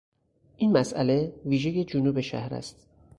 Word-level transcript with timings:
این 0.57 0.71
مسئله 0.71 1.33
ویژهی 1.45 1.83
جنوب 1.83 2.19
شهر 2.21 2.53
است. 2.53 2.87